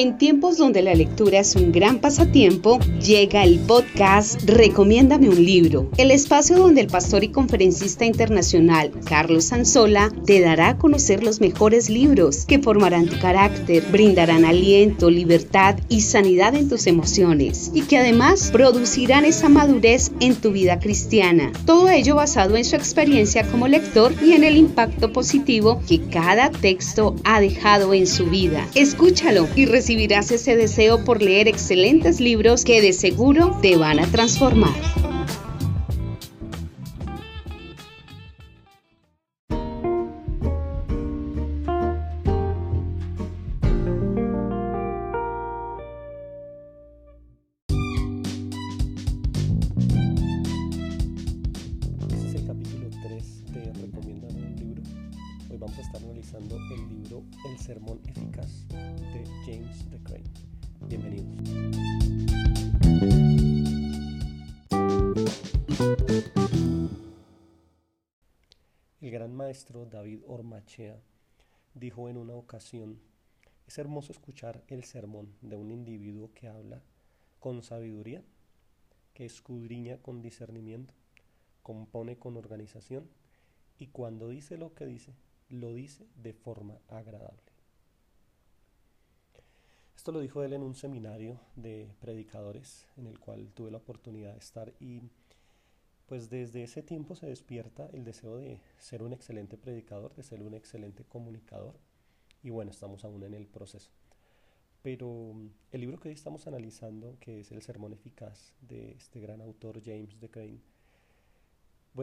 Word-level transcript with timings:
En 0.00 0.16
tiempos 0.16 0.56
donde 0.56 0.80
la 0.80 0.94
lectura 0.94 1.40
es 1.40 1.56
un 1.56 1.72
gran 1.72 1.98
pasatiempo, 1.98 2.78
llega 3.04 3.44
el 3.44 3.58
podcast 3.58 4.40
Recomiéndame 4.44 5.28
un 5.28 5.44
libro, 5.44 5.90
el 5.98 6.10
espacio 6.10 6.56
donde 6.56 6.80
el 6.80 6.86
pastor 6.86 7.22
y 7.22 7.28
conferencista 7.28 8.06
internacional 8.06 8.92
Carlos 9.04 9.44
Sanzola 9.44 10.10
te 10.24 10.40
dará 10.40 10.70
a 10.70 10.78
conocer 10.78 11.22
los 11.22 11.42
mejores 11.42 11.90
libros 11.90 12.46
que 12.46 12.60
formarán 12.60 13.08
tu 13.08 13.18
carácter, 13.18 13.84
brindarán 13.92 14.46
aliento, 14.46 15.10
libertad 15.10 15.78
y 15.90 16.00
sanidad 16.00 16.54
en 16.54 16.70
tus 16.70 16.86
emociones 16.86 17.70
y 17.74 17.82
que 17.82 17.98
además 17.98 18.48
producirán 18.50 19.26
esa 19.26 19.50
madurez 19.50 20.12
en 20.20 20.34
tu 20.34 20.50
vida 20.50 20.80
cristiana. 20.80 21.52
Todo 21.66 21.90
ello 21.90 22.14
basado 22.14 22.56
en 22.56 22.64
su 22.64 22.74
experiencia 22.74 23.46
como 23.50 23.68
lector 23.68 24.14
y 24.24 24.32
en 24.32 24.44
el 24.44 24.56
impacto 24.56 25.12
positivo 25.12 25.82
que 25.86 26.00
cada 26.00 26.50
texto 26.50 27.16
ha 27.24 27.38
dejado 27.42 27.92
en 27.92 28.06
su 28.06 28.24
vida. 28.30 28.66
Escúchalo 28.74 29.46
y 29.54 29.66
recibirás 29.90 30.30
ese 30.30 30.54
deseo 30.54 31.04
por 31.04 31.20
leer 31.20 31.48
excelentes 31.48 32.20
libros 32.20 32.64
que 32.64 32.80
de 32.80 32.92
seguro 32.92 33.58
te 33.60 33.76
van 33.76 33.98
a 33.98 34.06
transformar. 34.06 34.99
Ormachea 70.30 70.96
dijo 71.74 72.08
en 72.08 72.16
una 72.16 72.34
ocasión, 72.34 73.00
es 73.66 73.78
hermoso 73.78 74.12
escuchar 74.12 74.62
el 74.68 74.84
sermón 74.84 75.34
de 75.40 75.56
un 75.56 75.72
individuo 75.72 76.32
que 76.34 76.48
habla 76.48 76.82
con 77.40 77.62
sabiduría, 77.62 78.22
que 79.12 79.24
escudriña 79.24 79.98
con 79.98 80.22
discernimiento, 80.22 80.94
compone 81.64 82.16
con 82.16 82.36
organización 82.36 83.10
y 83.78 83.88
cuando 83.88 84.28
dice 84.28 84.56
lo 84.56 84.72
que 84.72 84.86
dice, 84.86 85.14
lo 85.48 85.74
dice 85.74 86.06
de 86.14 86.32
forma 86.32 86.78
agradable. 86.88 87.50
Esto 89.96 90.12
lo 90.12 90.20
dijo 90.20 90.44
él 90.44 90.52
en 90.52 90.62
un 90.62 90.76
seminario 90.76 91.40
de 91.56 91.92
predicadores 92.00 92.86
en 92.96 93.06
el 93.06 93.18
cual 93.18 93.50
tuve 93.52 93.72
la 93.72 93.78
oportunidad 93.78 94.32
de 94.32 94.38
estar 94.38 94.72
y 94.78 95.02
pues 96.10 96.28
desde 96.28 96.64
ese 96.64 96.82
tiempo 96.82 97.14
se 97.14 97.28
despierta 97.28 97.88
el 97.92 98.02
deseo 98.02 98.36
de 98.36 98.60
ser 98.78 99.04
un 99.04 99.12
excelente 99.12 99.56
predicador, 99.56 100.12
de 100.16 100.24
ser 100.24 100.42
un 100.42 100.54
excelente 100.54 101.04
comunicador 101.04 101.76
y 102.42 102.50
bueno, 102.50 102.72
estamos 102.72 103.04
aún 103.04 103.22
en 103.22 103.32
el 103.32 103.46
proceso. 103.46 103.92
Pero 104.82 105.36
el 105.70 105.80
libro 105.80 106.00
que 106.00 106.08
hoy 106.08 106.14
estamos 106.14 106.48
analizando, 106.48 107.16
que 107.20 107.38
es 107.38 107.52
El 107.52 107.62
Sermón 107.62 107.92
Eficaz 107.92 108.52
de 108.60 108.90
este 108.90 109.20
gran 109.20 109.40
autor 109.40 109.80
James 109.84 110.18
de 110.18 110.28
Crane, 110.28 110.58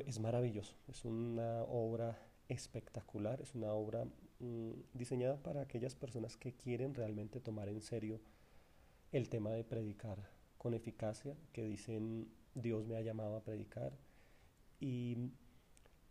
es 0.06 0.20
maravilloso, 0.20 0.74
es 0.88 1.04
una 1.04 1.64
obra 1.64 2.18
espectacular, 2.48 3.42
es 3.42 3.56
una 3.56 3.74
obra 3.74 4.06
mmm, 4.40 4.72
diseñada 4.94 5.36
para 5.44 5.64
aquellas 5.64 5.96
personas 5.96 6.38
que 6.38 6.54
quieren 6.54 6.96
realmente 6.96 7.42
tomar 7.42 7.68
en 7.68 7.82
serio 7.82 8.22
el 9.12 9.28
tema 9.28 9.52
de 9.52 9.66
predicar 9.66 10.30
con 10.58 10.74
eficacia, 10.74 11.36
que 11.52 11.66
dicen 11.66 12.30
Dios 12.56 12.88
me 12.88 12.96
ha 12.96 13.02
llamado 13.02 13.36
a 13.36 13.44
predicar 13.44 14.07
y 14.80 15.32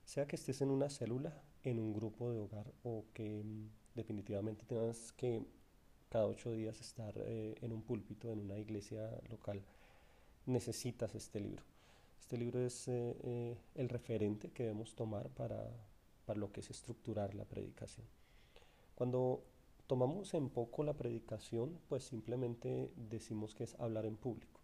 sea 0.05 0.27
que 0.27 0.37
estés 0.37 0.61
en 0.61 0.71
una 0.71 0.89
célula, 0.89 1.43
en 1.63 1.79
un 1.79 1.93
grupo 1.93 2.31
de 2.31 2.39
hogar 2.39 2.73
o 2.85 3.05
que 3.13 3.43
mmm, 3.43 3.69
definitivamente 3.95 4.65
tengas 4.65 5.13
que 5.13 5.43
cada 6.09 6.27
ocho 6.27 6.53
días 6.53 6.81
estar 6.81 7.15
eh, 7.17 7.57
en 7.61 7.73
un 7.73 7.83
púlpito, 7.83 8.31
en 8.31 8.41
una 8.41 8.59
iglesia 8.59 9.11
local, 9.29 9.63
necesitas 10.47 11.15
este 11.15 11.41
libro. 11.41 11.65
Este 12.21 12.39
libro 12.39 12.61
es 12.65 12.89
eh, 12.89 13.17
eh, 13.23 13.59
el 13.75 13.89
referente 13.89 14.51
que 14.51 14.65
debemos 14.65 14.95
tomar 14.95 15.29
para, 15.31 15.69
para 16.25 16.39
lo 16.39 16.53
que 16.53 16.61
es 16.61 16.71
estructurar 16.71 17.35
la 17.35 17.45
predicación. 17.45 18.07
Cuando 18.95 19.45
tomamos 19.87 20.35
en 20.35 20.49
poco 20.49 20.85
la 20.85 20.95
predicación, 20.95 21.79
pues 21.89 22.05
simplemente 22.05 22.93
decimos 22.97 23.55
que 23.55 23.65
es 23.65 23.75
hablar 23.79 24.07
en 24.07 24.17
público, 24.17 24.56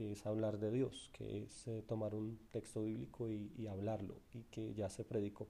que 0.00 0.12
es 0.12 0.24
hablar 0.24 0.58
de 0.58 0.70
Dios, 0.70 1.10
que 1.12 1.42
es 1.42 1.68
eh, 1.68 1.82
tomar 1.86 2.14
un 2.14 2.38
texto 2.52 2.84
bíblico 2.84 3.28
y, 3.28 3.66
hablarlo 3.66 4.16
y 4.32 4.44
que 4.44 4.72
ya 4.72 4.88
se 4.88 5.04
predicó. 5.04 5.46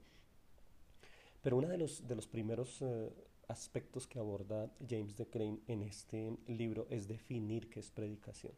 Pero 1.41 1.55
uno 1.55 1.69
de 1.69 1.77
los, 1.77 2.05
de 2.05 2.15
los 2.17 2.27
primeros 2.27 2.81
eh, 2.81 3.13
aspectos 3.47 4.07
que 4.07 4.19
aborda 4.19 4.69
James 4.89 5.15
de 5.15 5.25
Crane 5.25 5.61
en 5.67 5.83
este 5.83 6.35
libro 6.47 6.85
es 6.89 7.07
definir 7.07 7.69
qué 7.69 7.79
es 7.79 7.91
predicación, 7.91 8.51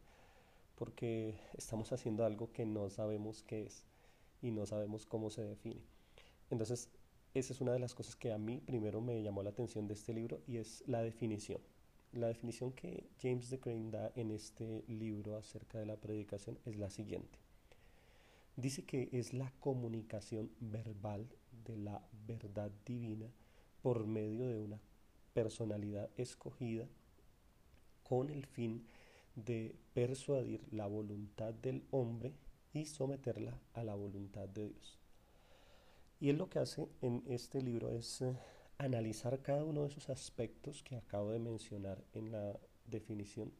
porque 0.74 1.38
estamos 1.56 1.92
haciendo 1.92 2.24
algo 2.24 2.50
que 2.50 2.66
no 2.66 2.90
sabemos 2.90 3.44
qué 3.44 3.62
es 3.62 3.84
y 4.42 4.50
no 4.50 4.66
sabemos 4.66 5.06
cómo 5.06 5.30
se 5.30 5.44
define. 5.44 5.84
Entonces, 6.50 6.88
esa 7.34 7.52
es 7.52 7.60
una 7.60 7.72
de 7.72 7.78
las 7.78 7.94
cosas 7.94 8.16
que 8.16 8.32
a 8.32 8.38
mí 8.38 8.60
primero 8.66 9.00
me 9.00 9.22
llamó 9.22 9.44
la 9.44 9.50
atención 9.50 9.86
de 9.86 9.94
este 9.94 10.12
libro 10.12 10.40
y 10.48 10.56
es 10.56 10.82
la 10.88 11.02
definición. 11.02 11.60
La 12.14 12.28
definición 12.28 12.70
que 12.70 13.08
James 13.20 13.50
de 13.50 13.58
Crane 13.58 13.90
da 13.90 14.12
en 14.14 14.30
este 14.30 14.84
libro 14.86 15.36
acerca 15.36 15.80
de 15.80 15.86
la 15.86 15.96
predicación 15.96 16.56
es 16.64 16.76
la 16.76 16.88
siguiente. 16.88 17.40
Dice 18.54 18.84
que 18.84 19.08
es 19.10 19.32
la 19.32 19.52
comunicación 19.58 20.52
verbal 20.60 21.26
de 21.66 21.76
la 21.76 22.06
verdad 22.28 22.70
divina 22.86 23.26
por 23.82 24.06
medio 24.06 24.46
de 24.46 24.60
una 24.60 24.80
personalidad 25.32 26.08
escogida 26.16 26.86
con 28.04 28.30
el 28.30 28.46
fin 28.46 28.86
de 29.34 29.74
persuadir 29.92 30.60
la 30.70 30.86
voluntad 30.86 31.52
del 31.52 31.82
hombre 31.90 32.32
y 32.72 32.86
someterla 32.86 33.58
a 33.72 33.82
la 33.82 33.96
voluntad 33.96 34.48
de 34.48 34.68
Dios. 34.68 35.00
Y 36.20 36.28
él 36.28 36.36
lo 36.36 36.48
que 36.48 36.60
hace 36.60 36.86
en 37.02 37.24
este 37.26 37.60
libro 37.60 37.90
es 37.90 38.22
eh, 38.22 38.36
analizar 38.78 39.40
cada 39.42 39.64
uno 39.64 39.82
de 39.82 39.88
esos 39.88 40.10
aspectos 40.10 40.82
que 40.82 40.96
acabo 40.96 41.30
de 41.30 41.38
mencionar 41.38 42.02
en 42.12 42.32
la 42.32 42.58
definición 42.86 43.52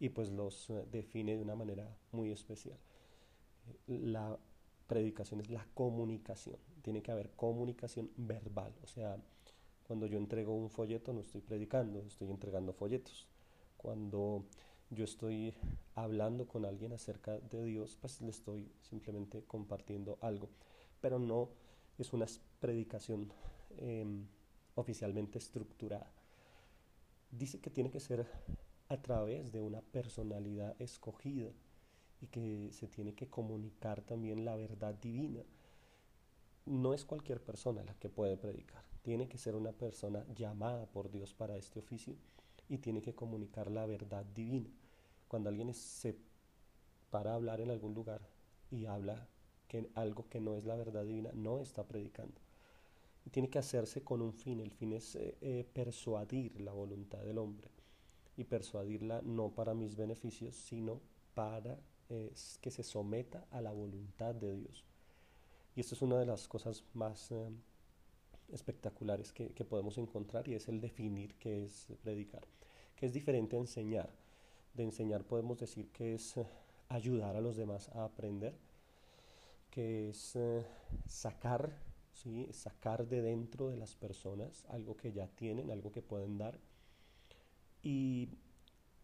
y 0.00 0.08
pues 0.10 0.30
los 0.30 0.70
eh, 0.70 0.84
define 0.90 1.36
de 1.36 1.42
una 1.42 1.54
manera 1.54 1.96
muy 2.12 2.30
especial. 2.30 2.78
La 3.86 4.38
predicación 4.86 5.40
es 5.40 5.50
la 5.50 5.66
comunicación, 5.74 6.56
tiene 6.82 7.02
que 7.02 7.12
haber 7.12 7.30
comunicación 7.32 8.10
verbal, 8.16 8.74
o 8.82 8.86
sea, 8.86 9.18
cuando 9.88 10.06
yo 10.06 10.18
entrego 10.18 10.54
un 10.54 10.68
folleto 10.68 11.14
no 11.14 11.20
estoy 11.20 11.40
predicando, 11.40 12.02
estoy 12.06 12.28
entregando 12.30 12.74
folletos. 12.74 13.26
Cuando 13.78 14.44
yo 14.90 15.04
estoy 15.04 15.54
hablando 15.94 16.46
con 16.46 16.66
alguien 16.66 16.92
acerca 16.92 17.38
de 17.38 17.64
Dios, 17.64 17.96
pues 17.98 18.20
le 18.20 18.28
estoy 18.28 18.70
simplemente 18.82 19.44
compartiendo 19.46 20.18
algo, 20.20 20.50
pero 21.00 21.18
no 21.18 21.48
es 21.96 22.12
una 22.12 22.26
predicación 22.60 23.32
eh, 23.78 24.04
oficialmente 24.78 25.38
estructurada. 25.38 26.10
Dice 27.30 27.60
que 27.60 27.68
tiene 27.68 27.90
que 27.90 28.00
ser 28.00 28.26
a 28.88 29.02
través 29.02 29.52
de 29.52 29.60
una 29.60 29.80
personalidad 29.80 30.80
escogida 30.80 31.50
y 32.20 32.28
que 32.28 32.70
se 32.72 32.86
tiene 32.86 33.14
que 33.14 33.28
comunicar 33.28 34.02
también 34.02 34.44
la 34.44 34.56
verdad 34.56 34.94
divina. 34.94 35.42
No 36.64 36.94
es 36.94 37.04
cualquier 37.04 37.42
persona 37.42 37.82
la 37.82 37.94
que 37.94 38.08
puede 38.08 38.36
predicar, 38.36 38.84
tiene 39.02 39.28
que 39.28 39.38
ser 39.38 39.56
una 39.56 39.72
persona 39.72 40.24
llamada 40.34 40.86
por 40.86 41.10
Dios 41.10 41.34
para 41.34 41.56
este 41.56 41.80
oficio 41.80 42.14
y 42.68 42.78
tiene 42.78 43.02
que 43.02 43.14
comunicar 43.14 43.70
la 43.70 43.84
verdad 43.84 44.24
divina. 44.24 44.70
Cuando 45.26 45.48
alguien 45.48 45.74
se 45.74 46.16
para 47.10 47.32
a 47.32 47.34
hablar 47.34 47.60
en 47.60 47.70
algún 47.70 47.94
lugar 47.94 48.20
y 48.70 48.86
habla 48.86 49.26
que 49.66 49.90
algo 49.94 50.28
que 50.28 50.40
no 50.40 50.54
es 50.54 50.64
la 50.64 50.76
verdad 50.76 51.04
divina, 51.04 51.30
no 51.34 51.60
está 51.60 51.86
predicando. 51.86 52.47
Tiene 53.30 53.48
que 53.48 53.58
hacerse 53.58 54.02
con 54.02 54.22
un 54.22 54.32
fin. 54.32 54.60
El 54.60 54.70
fin 54.70 54.92
es 54.92 55.14
eh, 55.16 55.36
eh, 55.40 55.66
persuadir 55.72 56.60
la 56.60 56.72
voluntad 56.72 57.20
del 57.20 57.38
hombre. 57.38 57.68
Y 58.36 58.44
persuadirla 58.44 59.20
no 59.22 59.50
para 59.50 59.74
mis 59.74 59.96
beneficios, 59.96 60.54
sino 60.54 61.00
para 61.34 61.78
que 62.08 62.70
se 62.70 62.82
someta 62.82 63.46
a 63.50 63.60
la 63.60 63.70
voluntad 63.70 64.34
de 64.34 64.54
Dios. 64.54 64.82
Y 65.76 65.80
esto 65.80 65.94
es 65.94 66.02
una 66.02 66.18
de 66.18 66.24
las 66.26 66.48
cosas 66.48 66.82
más 66.94 67.30
eh, 67.30 67.50
espectaculares 68.50 69.32
que, 69.32 69.50
que, 69.50 69.64
podemos 69.64 69.98
encontrar 69.98 70.48
y 70.48 70.54
es 70.54 70.68
el 70.68 70.80
definir 70.80 71.34
qué 71.34 71.64
es 71.64 71.86
predicar, 72.02 72.42
que 72.96 73.06
es 73.06 73.12
diferente 73.12 73.56
a 73.56 73.60
enseñar. 73.60 74.10
De 74.72 74.84
enseñar 74.84 75.22
podemos 75.22 75.58
decir 75.58 75.90
que 75.90 76.14
es 76.14 76.34
ayudar 76.88 77.36
a 77.36 77.40
los 77.40 77.56
demás 77.56 77.90
a 77.90 78.04
aprender, 78.04 78.54
que 79.70 80.08
es 80.08 80.38
sacar, 81.06 81.70
¿sí? 82.22 82.48
sacar 82.52 83.06
de 83.06 83.22
dentro 83.22 83.68
de 83.68 83.76
las 83.76 83.94
personas 83.94 84.64
algo 84.68 84.96
que 84.96 85.12
ya 85.12 85.28
tienen, 85.28 85.70
algo 85.70 85.92
que 85.92 86.02
pueden 86.02 86.38
dar. 86.38 86.58
Y 87.82 88.28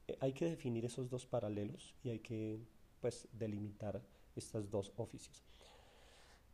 eh, 0.09 0.17
hay 0.21 0.33
que 0.33 0.47
definir 0.47 0.85
esos 0.85 1.09
dos 1.09 1.27
paralelos 1.27 1.95
y 2.03 2.11
hay 2.11 2.19
que 2.19 2.59
pues 3.01 3.29
delimitar 3.33 4.03
estas 4.35 4.71
dos 4.71 4.93
oficios. 4.97 5.45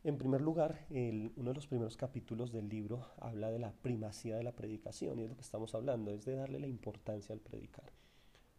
En 0.03 0.17
primer 0.17 0.41
lugar, 0.41 0.87
uno 0.89 1.51
de 1.51 1.53
los 1.53 1.67
primeros 1.67 1.95
capítulos 1.95 2.51
del 2.51 2.67
libro 2.67 3.05
habla 3.17 3.51
de 3.51 3.59
la 3.59 3.71
primacía 3.71 4.35
de 4.35 4.43
la 4.43 4.51
predicación 4.51 5.19
y 5.19 5.23
es 5.23 5.29
lo 5.29 5.35
que 5.35 5.43
estamos 5.43 5.75
hablando, 5.75 6.11
es 6.11 6.25
de 6.25 6.35
darle 6.35 6.59
la 6.59 6.67
importancia 6.67 7.33
al 7.33 7.39
predicar. 7.39 7.85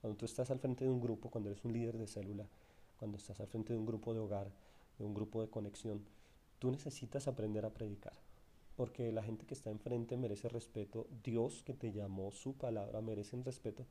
Cuando 0.01 0.17
tú 0.17 0.25
estás 0.25 0.53
al 0.53 0.61
frente 0.61 0.85
de 0.85 0.91
un 0.91 1.01
grupo, 1.01 1.31
cuando 1.31 1.51
eres 1.51 1.65
un 1.65 1.73
líder 1.73 1.99
de 1.99 2.07
célula, 2.07 2.47
cuando 2.97 3.19
estás 3.19 3.41
al 3.41 3.49
frente 3.49 3.73
de 3.73 3.79
un 3.79 3.87
grupo 3.87 4.15
de 4.15 4.21
hogar, 4.21 4.53
de 4.99 5.05
un 5.05 5.15
grupo 5.15 5.43
de 5.43 5.49
conexión, 5.49 6.05
tú 6.63 6.71
necesitas 6.71 7.27
aprender 7.27 7.67
a 7.67 7.75
predicar, 7.75 8.13
porque 8.77 9.11
la 9.11 9.25
gente 9.25 9.47
que 9.47 9.55
está 9.55 9.71
enfrente 9.71 10.17
merece 10.17 10.49
respeto, 10.49 11.09
Dios 11.25 11.65
que 11.65 11.75
te 11.75 11.91
llamó, 11.91 12.31
su 12.31 12.53
palabra 12.53 13.01
merece 13.01 13.37
respeto 13.43 13.85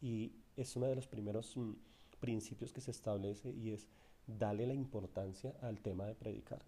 y 0.00 0.30
es 0.56 0.76
uno 0.76 0.86
de 0.86 0.94
los 0.94 1.08
primeros 1.08 1.56
mm, 1.56 1.72
principios 2.20 2.72
que 2.72 2.80
se 2.80 2.92
establece 2.92 3.50
y 3.50 3.70
es 3.70 3.88
darle 4.28 4.64
la 4.64 4.74
importancia 4.74 5.56
al 5.60 5.80
tema 5.80 6.06
de 6.06 6.14
predicar. 6.14 6.64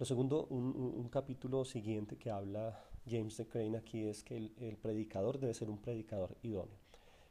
Lo 0.00 0.04
segundo, 0.04 0.46
un, 0.46 1.08
capítulo 1.08 1.64
siguiente 1.64 2.16
que 2.16 2.32
habla 2.32 2.82
James 3.08 3.36
de 3.36 3.46
Crane 3.46 3.76
aquí 3.76 4.02
es 4.02 4.24
que 4.24 4.36
el, 4.36 4.76
predicador 4.82 5.38
debe 5.38 5.54
ser 5.54 5.70
un 5.70 5.78
predicador 5.78 6.36
idóneo. 6.42 6.76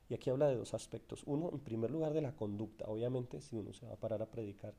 Y 0.07 0.13
aquí 0.13 0.29
habla 0.29 0.47
de 0.47 0.56
dos 0.56 0.74
aspectos. 0.74 1.24
Uno, 1.25 1.50
en 1.51 1.59
primer 1.59 1.91
lugar, 1.91 2.13
de 2.13 2.21
la 2.21 2.33
conducta. 2.33 2.85
Obviamente, 2.88 3.41
si 3.41 3.57
uno 3.57 3.74
se 3.74 3.85
va 3.85 3.94
a 3.94 4.00
parar 4.00 4.21
a 4.21 4.31
predicar, 4.31 4.74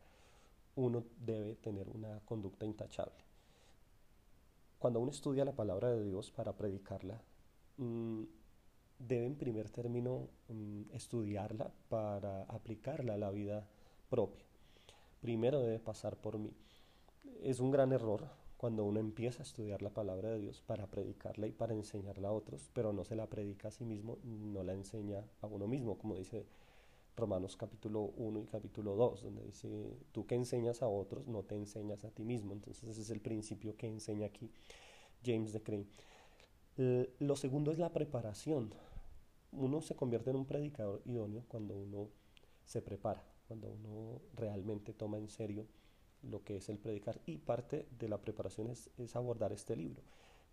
uno 0.76 1.04
debe 1.18 1.56
tener 1.56 1.88
una 1.88 2.20
conducta 2.20 2.64
intachable. 2.64 3.24
Cuando 4.78 5.00
uno 5.00 5.10
estudia 5.10 5.44
la 5.44 5.54
palabra 5.54 5.90
de 5.90 6.04
Dios 6.04 6.30
para 6.30 6.56
predicarla, 6.56 7.22
mm, 7.76 8.22
debe 8.98 9.26
en 9.26 9.36
primer 9.36 9.70
término 9.70 10.28
mm, 10.48 10.94
estudiarla 10.94 11.70
para 11.88 12.42
aplicarla 12.44 13.14
a 13.14 13.18
la 13.18 13.30
vida 13.30 13.66
propia. 14.08 14.44
Primero 15.20 15.60
debe 15.60 15.78
pasar 15.78 16.16
por 16.16 16.38
mí 16.38 16.52
es 17.42 17.60
un 17.60 17.70
gran 17.70 17.92
error 17.92 18.28
cuando 18.56 18.84
uno 18.84 19.00
empieza 19.00 19.42
a 19.42 19.46
estudiar 19.46 19.82
la 19.82 19.90
palabra 19.90 20.30
de 20.30 20.38
Dios 20.38 20.62
para 20.64 20.86
predicarla 20.86 21.48
y 21.48 21.52
para 21.52 21.74
enseñarla 21.74 22.28
a 22.28 22.32
otros, 22.32 22.70
pero 22.72 22.92
no 22.92 23.04
se 23.04 23.16
la 23.16 23.26
predica 23.26 23.68
a 23.68 23.72
sí 23.72 23.84
mismo, 23.84 24.18
no 24.22 24.62
la 24.62 24.72
enseña 24.72 25.24
a 25.40 25.46
uno 25.46 25.66
mismo, 25.66 25.98
como 25.98 26.14
dice 26.14 26.46
Romanos 27.16 27.56
capítulo 27.56 28.12
1 28.16 28.40
y 28.40 28.46
capítulo 28.46 28.96
2, 28.96 29.22
donde 29.22 29.44
dice, 29.44 29.98
tú 30.12 30.26
que 30.26 30.34
enseñas 30.34 30.82
a 30.82 30.88
otros, 30.88 31.26
no 31.26 31.42
te 31.42 31.54
enseñas 31.54 32.04
a 32.04 32.10
ti 32.10 32.24
mismo. 32.24 32.52
Entonces 32.52 32.88
ese 32.88 33.02
es 33.02 33.10
el 33.10 33.20
principio 33.20 33.76
que 33.76 33.86
enseña 33.86 34.26
aquí 34.26 34.50
James 35.24 35.52
de 35.52 35.62
Crane. 35.62 35.86
Lo 37.18 37.36
segundo 37.36 37.70
es 37.70 37.78
la 37.78 37.92
preparación. 37.92 38.74
Uno 39.52 39.82
se 39.82 39.94
convierte 39.94 40.30
en 40.30 40.36
un 40.36 40.46
predicador 40.46 41.02
idóneo 41.04 41.44
cuando 41.48 41.76
uno 41.76 42.08
se 42.64 42.80
prepara, 42.80 43.22
cuando 43.46 43.68
uno 43.68 44.22
realmente 44.34 44.94
toma 44.94 45.18
en 45.18 45.28
serio 45.28 45.66
lo 46.22 46.42
que 46.44 46.56
es 46.56 46.68
el 46.68 46.78
predicar 46.78 47.20
y 47.26 47.38
parte 47.38 47.86
de 47.98 48.08
la 48.08 48.18
preparación 48.18 48.70
es, 48.70 49.16
abordar 49.16 49.52
este 49.52 49.76
libro, 49.76 50.02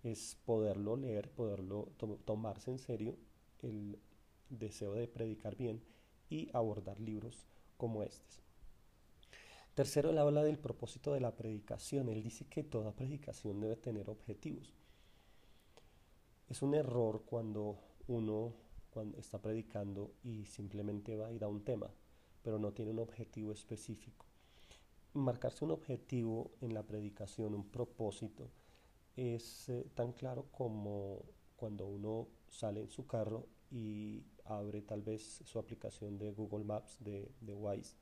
es 0.04 0.38
poderlo 0.46 0.98
leer, 0.98 1.30
poderlo 1.30 1.90
tomarse 2.26 2.72
en 2.72 2.80
serio 2.80 3.16
el 3.62 4.00
deseo 4.50 4.94
de 4.94 5.08
predicar 5.08 5.56
bien 5.56 5.82
y 6.30 6.50
abordar 6.54 7.00
libros 7.00 7.46
como 7.78 8.04
estos. 8.04 8.40
Tercero, 9.74 10.10
él 10.10 10.18
habla 10.18 10.44
del 10.44 10.60
propósito 10.60 11.14
de 11.14 11.22
la 11.22 11.36
predicación. 11.36 12.10
Él 12.10 12.22
dice 12.22 12.46
que 12.46 12.64
toda 12.64 12.96
predicación 12.96 13.62
debe 13.62 13.78
tener 13.78 14.10
objetivos. 14.10 14.74
Es 16.50 16.62
un 16.62 16.76
error 16.76 17.24
cuando 17.26 17.80
uno 18.08 18.54
está 19.18 19.42
predicando 19.42 20.12
y 20.24 20.46
simplemente 20.46 21.16
va 21.16 21.32
y 21.32 21.40
da 21.40 21.48
un 21.48 21.64
tema, 21.64 21.90
pero 22.42 22.60
no 22.60 22.74
tiene 22.74 22.92
un 22.92 23.00
objetivo 23.00 23.54
específico 23.54 24.26
marcarse 25.14 25.66
un 25.66 25.72
objetivo 25.72 26.52
en 26.62 26.74
la 26.74 26.84
predicación, 26.84 27.56
un 27.56 27.70
propósito, 27.70 28.50
es 29.16 29.70
eh, 29.70 29.86
tan 29.96 30.14
claro 30.14 30.46
como 30.52 31.24
cuando 31.56 31.88
uno 31.88 32.28
sale 32.48 32.82
en 32.82 32.90
su 32.90 33.06
carro 33.06 33.48
y 33.72 34.24
abre 34.50 34.82
tal 34.82 35.02
vez 35.02 35.42
su 35.46 35.60
aplicación 35.60 36.18
de 36.18 36.32
Google 36.32 36.66
Maps 36.66 36.98
de, 37.00 37.32
de 37.42 37.54
Wise 37.54 37.96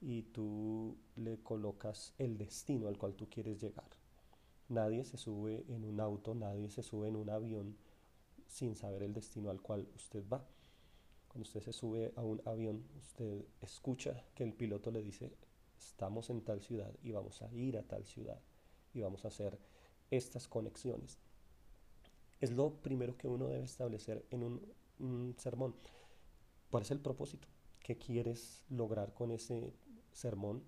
y 0.00 0.22
tú 0.22 0.96
le 1.16 1.38
colocas 1.42 2.12
el 2.18 2.36
destino 2.36 2.88
al 2.88 2.98
cual 2.98 3.14
tú 3.14 3.28
quieres 3.30 3.60
llegar. 3.60 3.88
Nadie 4.68 5.04
se 5.04 5.16
sube 5.16 5.64
en 5.68 5.84
un 5.84 6.00
auto, 6.00 6.34
nadie 6.34 6.70
se 6.70 6.82
sube 6.82 7.08
en 7.08 7.16
un 7.16 7.30
avión 7.30 7.76
sin 8.46 8.74
saber 8.74 9.02
el 9.02 9.14
destino 9.14 9.50
al 9.50 9.60
cual 9.60 9.88
usted 9.94 10.24
va. 10.30 10.44
Cuando 11.28 11.46
usted 11.46 11.62
se 11.62 11.72
sube 11.72 12.12
a 12.16 12.22
un 12.22 12.42
avión, 12.44 12.84
usted 13.00 13.44
escucha 13.60 14.24
que 14.34 14.44
el 14.44 14.52
piloto 14.52 14.90
le 14.90 15.02
dice 15.02 15.32
estamos 15.78 16.30
en 16.30 16.42
tal 16.42 16.60
ciudad 16.60 16.92
y 17.02 17.12
vamos 17.12 17.42
a 17.42 17.52
ir 17.54 17.76
a 17.76 17.82
tal 17.82 18.04
ciudad 18.04 18.40
y 18.94 19.00
vamos 19.00 19.24
a 19.24 19.28
hacer 19.28 19.58
estas 20.10 20.48
conexiones. 20.48 21.18
Es 22.40 22.50
lo 22.50 22.74
primero 22.74 23.16
que 23.16 23.28
uno 23.28 23.46
debe 23.48 23.64
establecer 23.64 24.26
en 24.30 24.42
un, 24.42 24.60
sermón. 25.36 25.74
¿Cuál 26.70 26.82
es 26.82 26.90
el 26.90 27.00
propósito? 27.00 27.48
¿Qué 27.80 27.98
quieres 27.98 28.62
lograr 28.68 29.12
con 29.14 29.30
ese 29.30 29.74
sermón? 30.12 30.62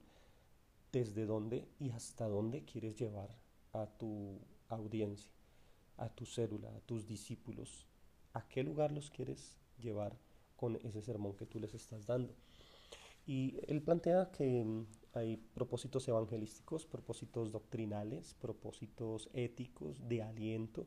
¿Desde 0.92 1.26
dónde 1.26 1.68
y 1.78 1.90
hasta 1.90 2.28
dónde 2.28 2.64
quieres 2.64 2.96
llevar 2.96 3.36
a 3.72 3.86
tu 3.86 4.40
audiencia, 4.68 5.30
a 5.96 6.08
tu 6.08 6.26
célula, 6.26 6.68
a 6.68 6.80
tus 6.80 7.06
discípulos? 7.06 7.86
¿A 8.32 8.46
qué 8.48 8.62
lugar 8.62 8.92
los 8.92 9.10
quieres 9.10 9.56
llevar 9.78 10.18
con 10.56 10.76
ese 10.76 11.02
sermón 11.02 11.34
que 11.34 11.46
tú 11.46 11.58
les 11.60 11.74
estás 11.74 12.06
dando? 12.06 12.34
Y 13.26 13.58
él 13.68 13.82
plantea 13.82 14.30
que 14.30 14.64
mm, 14.64 14.86
hay 15.14 15.36
propósitos 15.36 16.06
evangelísticos, 16.08 16.86
propósitos 16.86 17.50
doctrinales, 17.52 18.34
propósitos 18.34 19.30
éticos, 19.32 20.06
de 20.08 20.22
aliento, 20.22 20.86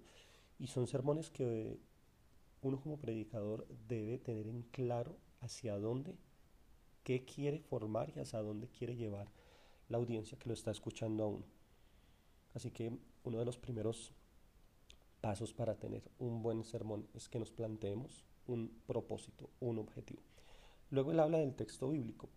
y 0.59 0.67
son 0.67 0.87
sermones 0.87 1.29
que 1.29 1.79
uno 2.61 2.79
como 2.79 2.97
predicador 2.97 3.67
debe 3.87 4.17
tener 4.17 4.47
en 4.47 4.63
claro 4.63 5.17
hacia 5.41 5.77
dónde, 5.77 6.15
qué 7.03 7.25
quiere 7.25 7.59
formar 7.59 8.11
y 8.15 8.19
hacia 8.19 8.39
dónde 8.39 8.67
quiere 8.67 8.95
llevar 8.95 9.31
la 9.89 9.97
audiencia 9.97 10.37
que 10.37 10.49
lo 10.49 10.53
está 10.53 10.71
escuchando 10.71 11.23
a 11.23 11.27
uno. 11.27 11.45
Así 12.53 12.71
que 12.71 12.97
uno 13.23 13.39
de 13.39 13.45
los 13.45 13.57
primeros 13.57 14.11
pasos 15.21 15.53
para 15.53 15.75
tener 15.75 16.09
un 16.19 16.41
buen 16.41 16.63
sermón 16.63 17.07
es 17.13 17.29
que 17.29 17.39
nos 17.39 17.51
planteemos 17.51 18.25
un 18.47 18.81
propósito, 18.85 19.49
un 19.59 19.77
objetivo. 19.79 20.21
Luego 20.89 21.11
él 21.11 21.19
habla 21.19 21.39
del 21.39 21.55
texto 21.55 21.89
bíblico. 21.89 22.29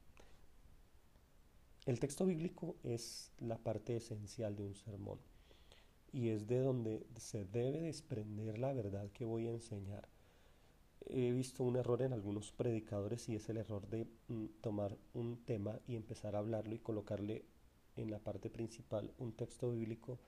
El 1.87 1.99
texto 1.99 2.27
bíblico 2.27 2.77
es 2.83 3.33
la 3.39 3.59
parte 3.59 3.97
esencial 3.97 4.55
de 4.57 4.65
un 4.65 4.75
sermón 4.75 5.19
y 6.13 6.29
es 6.29 6.47
de 6.47 6.59
donde 6.59 7.07
se 7.17 7.45
debe 7.45 7.81
desprender 7.81 8.59
la 8.59 8.73
verdad 8.73 9.11
que 9.13 9.25
voy 9.25 9.47
a 9.47 9.53
enseñar. 9.53 10.09
He 11.07 11.33
visto 11.33 11.65
un 11.65 11.77
error 11.77 12.03
en 12.03 12.13
algunos 12.13 12.53
predicadores 12.53 13.29
y 13.29 13.35
es 13.35 13.49
el 13.49 13.57
error 13.57 13.89
de 13.89 14.07
mm, 14.29 14.47
tomar 14.61 14.97
un 15.15 15.45
tema 15.45 15.79
y 15.87 15.97
empezar 15.97 16.37
a 16.37 16.39
hablarlo 16.39 16.75
y 16.75 16.79
colocarle 16.79 17.45
en 17.97 18.11
la 18.11 18.19
parte 18.19 18.51
principal 18.51 19.13
un 19.19 19.33
texto 19.33 19.71
bíblico 19.71 20.19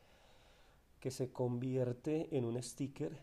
que 0.99 1.11
se 1.11 1.33
convierte 1.33 2.37
en 2.37 2.45
un 2.45 2.62
sticker, 2.62 3.17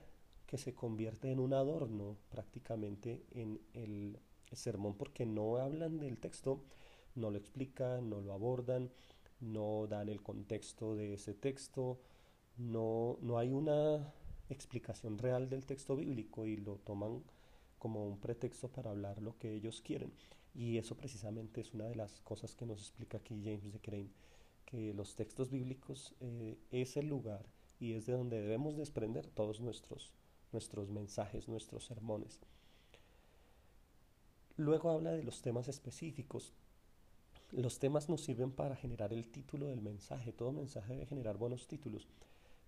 que 0.46 0.58
se 0.58 0.74
convierte 0.74 1.32
en 1.32 1.39
un 1.39 1.53
adorno 1.53 2.18
prácticamente 2.29 3.25
en 3.32 3.60
el 3.74 4.20
sermón 4.51 4.96
porque 4.96 5.25
no 5.25 5.58
hablan 5.58 6.00
del 6.00 6.20
texto, 6.20 6.62
no 7.15 7.29
lo 7.32 7.38
explican, 7.38 8.10
no 8.10 8.22
lo 8.22 8.34
abordan, 8.34 8.89
no 9.39 9.88
dan 9.88 10.10
el 10.10 10.22
contexto 10.22 10.96
de 10.96 11.13
ese 11.13 11.34
texto, 11.34 12.00
no, 12.58 13.18
no 13.22 13.38
hay 13.38 13.51
una 13.51 14.13
explicación 14.50 15.18
real 15.18 15.50
del 15.50 15.65
texto 15.65 15.96
bíblico 15.96 16.46
y 16.46 16.58
lo 16.58 16.77
toman 16.77 17.24
como 17.79 18.07
un 18.07 18.19
pretexto 18.19 18.67
para 18.67 18.91
hablar 18.91 19.21
lo 19.21 19.38
que 19.38 19.53
ellos 19.53 19.81
quieren. 19.81 20.12
Y 20.53 20.77
eso 20.77 20.95
precisamente 20.95 21.62
es 21.62 21.74
una 21.74 21.86
de 21.86 21.95
las 21.95 22.19
cosas 22.21 22.55
que 22.55 22.65
nos 22.65 22.79
explica 22.79 23.17
aquí 23.17 23.41
James 23.43 23.71
de 23.71 23.79
Crane, 23.79 24.12
que 24.65 24.93
los 24.93 25.15
textos 25.15 25.50
bíblicos 25.50 26.13
eh, 26.19 26.57
es 26.71 26.98
el 26.98 27.07
lugar 27.07 27.45
y 27.79 27.93
es 27.93 28.05
de 28.05 28.13
donde 28.13 28.41
debemos 28.41 28.75
desprender 28.75 29.27
todos 29.27 29.62
nuestros, 29.62 30.12
nuestros 30.51 30.89
mensajes, 30.89 31.48
nuestros 31.48 31.86
sermones. 31.86 32.39
Luego 34.57 34.89
habla 34.89 35.12
de 35.12 35.24
los 35.24 35.41
temas 35.41 35.69
específicos. 35.69 36.51
Los 37.51 37.79
temas 37.79 38.09
nos 38.09 38.21
sirven 38.21 38.51
para 38.51 38.75
generar 38.75 39.13
el 39.13 39.25
título 39.25 39.67
del 39.67 39.81
mensaje. 39.81 40.33
Todo 40.33 40.51
mensaje 40.51 40.93
debe 40.93 41.05
generar 41.05 41.38
buenos 41.38 41.67
títulos. 41.67 42.07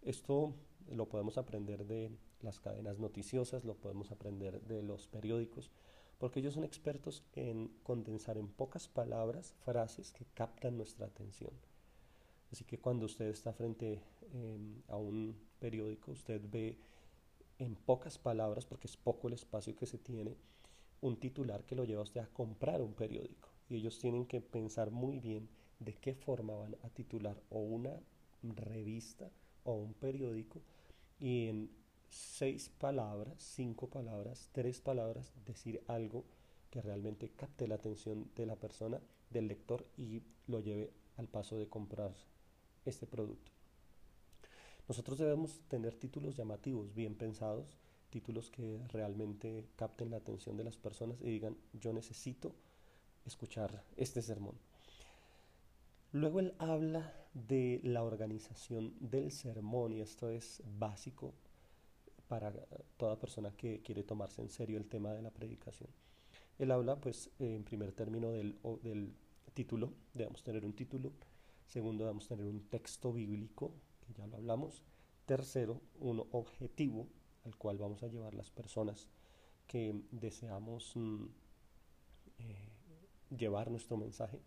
Esto 0.01 0.55
lo 0.89 1.09
podemos 1.09 1.37
aprender 1.37 1.85
de 1.85 2.11
las 2.43 2.59
cadenas 2.59 2.99
noticiosas, 2.99 3.63
lo 3.65 3.75
podemos 3.75 4.11
aprender 4.11 4.61
de 4.61 4.83
los 4.83 5.07
periódicos, 5.07 5.71
porque 6.17 6.39
ellos 6.39 6.53
son 6.53 6.63
expertos 6.63 7.23
en 7.33 7.69
condensar 7.83 8.37
en 8.37 8.47
pocas 8.47 8.87
palabras 8.87 9.53
frases 9.65 10.11
que 10.11 10.25
captan 10.33 10.77
nuestra 10.77 11.07
atención. 11.07 11.51
Así 12.51 12.63
que 12.65 12.79
cuando 12.79 13.05
usted 13.05 13.27
está 13.27 13.53
frente 13.53 14.01
em, 14.33 14.81
a 14.87 14.97
un 14.97 15.35
periódico, 15.59 16.11
usted 16.11 16.41
ve 16.51 16.77
en 17.57 17.75
pocas 17.75 18.17
palabras, 18.17 18.65
porque 18.65 18.87
es 18.87 18.97
poco 18.97 19.27
el 19.27 19.35
espacio 19.35 19.75
que 19.75 19.85
se 19.85 19.97
tiene, 19.97 20.35
un 20.99 21.17
titular 21.19 21.63
que 21.63 21.75
lo 21.75 21.85
lleva 21.85 22.03
usted 22.03 22.21
a 22.21 22.27
comprar 22.27 22.81
un 22.81 22.93
periódico. 22.93 23.49
Y 23.69 23.75
ellos 23.75 23.97
tienen 23.99 24.25
que 24.25 24.41
pensar 24.41 24.91
muy 24.91 25.19
bien 25.19 25.49
de 25.79 25.93
qué 25.93 26.13
forma 26.13 26.55
van 26.55 26.75
a 26.83 26.89
titular 26.89 27.41
o 27.49 27.59
una 27.59 27.99
revista 28.43 29.31
o 29.63 29.73
un 29.73 29.93
periódico 29.93 30.61
y 31.19 31.69
seis 32.11 32.69
palabras, 32.69 33.41
cinco 33.41 33.89
palabras, 33.89 34.49
tres 34.51 34.81
palabras, 34.81 35.33
decir 35.45 35.81
algo 35.87 36.25
que 36.69 36.81
realmente 36.81 37.29
capte 37.29 37.67
la 37.67 37.75
atención 37.75 38.29
de 38.35 38.45
la 38.45 38.57
persona, 38.57 39.01
del 39.29 39.47
lector 39.47 39.87
y 39.97 40.21
lo 40.47 40.59
lleve 40.59 40.91
al 41.17 41.27
paso 41.27 41.57
de 41.57 41.69
comprar 41.69 42.13
este 42.85 43.07
producto. 43.07 43.51
Nosotros 44.87 45.17
debemos 45.19 45.61
tener 45.69 45.95
títulos 45.95 46.35
llamativos, 46.35 46.93
bien 46.93 47.15
pensados, 47.15 47.77
títulos 48.09 48.49
que 48.49 48.81
realmente 48.89 49.69
capten 49.77 50.11
la 50.11 50.17
atención 50.17 50.57
de 50.57 50.65
las 50.65 50.75
personas 50.75 51.21
y 51.21 51.29
digan, 51.29 51.55
yo 51.73 51.93
necesito 51.93 52.53
escuchar 53.25 53.85
este 53.95 54.21
sermón. 54.21 54.57
Luego 56.11 56.41
él 56.41 56.53
habla 56.57 57.13
de 57.33 57.79
la 57.83 58.03
organización 58.03 58.93
del 58.99 59.31
sermón 59.31 59.93
y 59.93 60.01
esto 60.01 60.29
es 60.29 60.61
básico 60.77 61.33
para 62.31 62.53
toda 62.95 63.19
persona 63.19 63.51
que 63.51 63.81
quiere 63.81 64.03
tomarse 64.03 64.41
en 64.41 64.49
serio 64.49 64.77
el 64.77 64.87
tema 64.87 65.11
de 65.11 65.21
la 65.21 65.31
predicación. 65.31 65.89
Él 66.59 66.71
habla, 66.71 66.95
pues, 66.95 67.29
en 67.39 67.65
primer 67.65 67.91
término 67.91 68.31
del, 68.31 68.57
del 68.83 69.13
título, 69.53 69.91
debemos 70.13 70.41
tener 70.41 70.63
un 70.63 70.71
título. 70.71 71.11
Segundo, 71.67 72.05
debemos 72.05 72.29
tener 72.29 72.45
un 72.45 72.61
texto 72.69 73.11
bíblico, 73.11 73.73
que 73.99 74.13
ya 74.13 74.27
lo 74.27 74.37
hablamos. 74.37 74.81
Tercero, 75.25 75.81
un 75.99 76.25
objetivo 76.31 77.09
al 77.43 77.57
cual 77.57 77.77
vamos 77.77 78.01
a 78.01 78.07
llevar 78.07 78.33
las 78.33 78.49
personas 78.49 79.09
que 79.67 80.01
deseamos 80.11 80.93
mm, 80.95 81.25
eh, 82.39 82.69
llevar 83.37 83.69
nuestro 83.69 83.97
mensaje. 83.97 84.39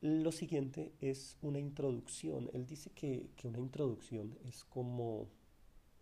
Lo 0.00 0.32
siguiente 0.32 0.94
es 1.02 1.36
una 1.42 1.58
introducción. 1.58 2.48
Él 2.54 2.64
dice 2.64 2.88
que, 2.88 3.28
que 3.36 3.48
una 3.48 3.58
introducción 3.58 4.38
es 4.46 4.64
como 4.64 5.28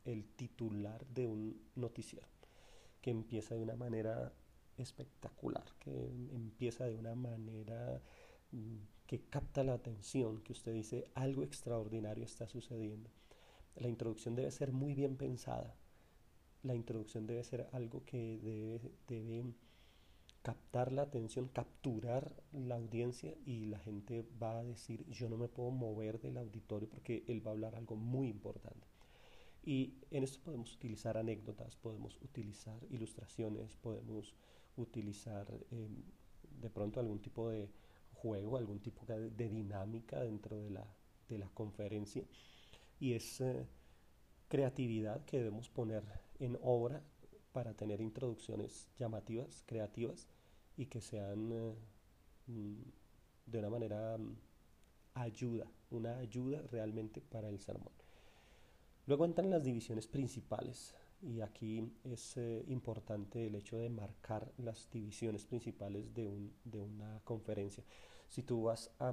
el 0.05 0.25
titular 0.25 1.07
de 1.07 1.27
un 1.27 1.61
noticiero, 1.75 2.29
que 3.01 3.11
empieza 3.11 3.55
de 3.55 3.63
una 3.63 3.77
manera 3.77 4.33
espectacular, 4.77 5.65
que 5.79 6.07
empieza 6.33 6.87
de 6.87 6.97
una 6.97 7.15
manera 7.15 8.01
mm, 8.53 8.77
que 9.07 9.21
capta 9.23 9.65
la 9.65 9.75
atención, 9.75 10.41
que 10.43 10.53
usted 10.53 10.73
dice 10.73 11.11
algo 11.15 11.43
extraordinario 11.43 12.25
está 12.25 12.47
sucediendo. 12.47 13.11
La 13.77 13.89
introducción 13.89 14.35
debe 14.35 14.51
ser 14.51 14.73
muy 14.73 14.95
bien 14.95 15.17
pensada. 15.17 15.75
La 16.63 16.75
introducción 16.75 17.27
debe 17.27 17.43
ser 17.45 17.69
algo 17.73 18.05
que 18.05 18.39
debe, 18.39 18.93
debe 19.09 19.45
captar 20.43 20.93
la 20.93 21.03
atención, 21.03 21.49
capturar 21.49 22.35
la 22.53 22.77
audiencia 22.77 23.35
y 23.45 23.67
la 23.67 23.79
gente 23.79 24.27
va 24.43 24.59
a 24.59 24.65
decir, 24.65 25.07
yo 25.09 25.29
no 25.29 25.37
me 25.37 25.49
puedo 25.49 25.71
mover 25.71 26.21
del 26.21 26.37
auditorio 26.39 26.89
porque 26.89 27.25
él 27.29 27.45
va 27.47 27.51
a 27.51 27.55
hablar 27.55 27.75
algo 27.75 27.97
muy 27.97 28.29
importante. 28.29 28.90
Y 29.63 29.95
en 30.11 30.25
esto 30.25 30.41
podemos 30.43 30.75
utilizar 30.75 31.17
anécdotas, 31.17 31.77
podemos 31.77 32.17
utilizar 32.23 32.79
ilustraciones, 32.91 33.77
podemos 33.77 34.35
utilizar 34.77 35.47
em, 35.71 36.03
de 36.61 36.71
pronto 36.71 37.01
algún 37.01 37.21
tipo 37.21 37.51
de 37.51 37.71
juego, 38.15 38.57
algún 38.57 38.81
tipo 38.81 39.05
de, 39.07 39.31
dinámica 39.49 40.21
dentro 40.21 40.57
de 40.59 40.71
la, 40.71 40.87
de 41.29 41.39
la 41.39 41.49
conferencia. 41.51 42.25
Y 42.99 43.13
es 43.13 43.41
eh, 43.41 43.67
creatividad 44.49 45.25
que 45.25 45.39
debemos 45.39 45.69
poner 45.69 46.05
en 46.39 46.59
obra 46.63 47.03
para 47.53 47.75
tener 47.75 48.01
introducciones 48.01 48.89
llamativas, 48.99 49.63
creativas 49.67 50.29
y 50.77 50.87
que 50.87 51.01
sean 51.01 51.53
eh, 51.53 51.75
mm, 52.47 52.83
de 53.47 53.59
una 53.59 53.71
manera 53.71 54.17
mm, 54.19 54.37
ayuda, 55.15 55.67
una 55.91 56.19
ayuda 56.19 56.63
realmente 56.71 57.21
para 57.21 57.49
el 57.49 57.59
sermón. 57.59 58.00
Luego 59.11 59.25
entran 59.25 59.51
las 59.51 59.65
divisiones 59.65 60.07
principales 60.07 60.95
y 61.21 61.41
aquí 61.41 61.83
es 62.05 62.37
eh, 62.37 62.65
importante 62.69 63.45
el 63.45 63.57
hecho 63.57 63.77
de 63.77 63.89
marcar 63.89 64.53
las 64.57 64.89
divisiones 64.89 65.47
principales 65.47 66.15
de, 66.15 66.29
un, 66.29 66.55
de 66.63 66.79
una 66.79 67.21
conferencia. 67.25 67.83
Si 68.29 68.45
tú 68.45 68.63
vas 68.63 68.93
a, 69.01 69.13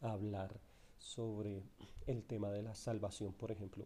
a 0.00 0.10
hablar 0.10 0.58
sobre 0.96 1.64
el 2.06 2.24
tema 2.24 2.50
de 2.50 2.62
la 2.62 2.74
salvación, 2.74 3.34
por 3.34 3.52
ejemplo, 3.52 3.84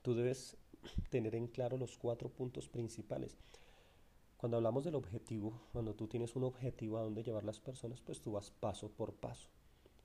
tú 0.00 0.14
debes 0.14 0.56
tener 1.10 1.34
en 1.34 1.46
claro 1.46 1.76
los 1.76 1.98
cuatro 1.98 2.30
puntos 2.30 2.70
principales. 2.70 3.36
Cuando 4.38 4.56
hablamos 4.56 4.84
del 4.84 4.94
objetivo, 4.94 5.60
cuando 5.74 5.94
tú 5.94 6.08
tienes 6.08 6.34
un 6.34 6.44
objetivo 6.44 6.96
a 6.96 7.02
donde 7.02 7.22
llevar 7.22 7.44
las 7.44 7.60
personas, 7.60 8.00
pues 8.00 8.22
tú 8.22 8.32
vas 8.32 8.50
paso 8.50 8.88
por 8.88 9.12
paso 9.12 9.50